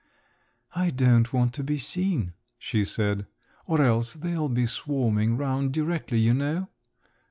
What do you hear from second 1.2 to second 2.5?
want to be seen,"